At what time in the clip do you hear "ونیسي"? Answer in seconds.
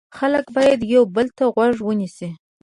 1.83-2.29